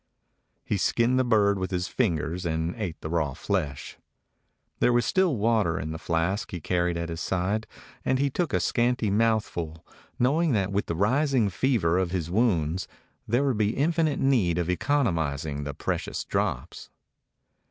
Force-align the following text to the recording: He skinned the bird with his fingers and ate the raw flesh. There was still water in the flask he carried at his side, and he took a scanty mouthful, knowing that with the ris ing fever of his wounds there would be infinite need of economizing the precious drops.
He 0.65 0.77
skinned 0.77 1.19
the 1.19 1.23
bird 1.23 1.59
with 1.59 1.69
his 1.69 1.87
fingers 1.87 2.43
and 2.43 2.73
ate 2.75 2.99
the 3.01 3.09
raw 3.11 3.33
flesh. 3.35 3.97
There 4.79 4.91
was 4.91 5.05
still 5.05 5.37
water 5.37 5.77
in 5.79 5.91
the 5.91 5.99
flask 5.99 6.49
he 6.49 6.59
carried 6.59 6.97
at 6.97 7.09
his 7.09 7.21
side, 7.21 7.67
and 8.03 8.17
he 8.17 8.31
took 8.31 8.51
a 8.51 8.59
scanty 8.59 9.11
mouthful, 9.11 9.85
knowing 10.17 10.53
that 10.53 10.71
with 10.71 10.87
the 10.87 10.95
ris 10.95 11.35
ing 11.35 11.49
fever 11.51 11.99
of 11.99 12.09
his 12.09 12.31
wounds 12.31 12.87
there 13.27 13.43
would 13.43 13.59
be 13.59 13.77
infinite 13.77 14.17
need 14.19 14.57
of 14.57 14.71
economizing 14.71 15.65
the 15.65 15.73
precious 15.75 16.23
drops. 16.23 16.89